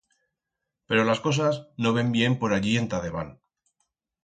[0.87, 3.33] Pero las cosas no ven bien por allí enta debant.